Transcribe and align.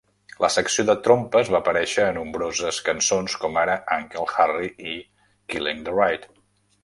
La 0.43 0.47
secció 0.53 0.83
de 0.89 0.93
trompes 1.07 1.51
va 1.55 1.57
aparèixer 1.63 2.05
a 2.05 2.15
nombroses 2.15 2.79
cançons, 2.87 3.35
com 3.43 3.59
ara 3.65 3.75
"Uncle 3.97 4.25
Harry" 4.45 4.71
i 4.95 4.95
"Killing 5.55 5.85
The 5.91 5.97
Right". 6.01 6.27